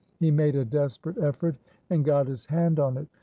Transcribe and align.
He 0.19 0.31
made 0.31 0.55
a 0.55 0.65
desperate 0.65 1.19
effort 1.19 1.55
and 1.91 2.03
got 2.03 2.25
his 2.25 2.45
hand 2.45 2.79
on 2.79 2.97
it. 2.97 3.07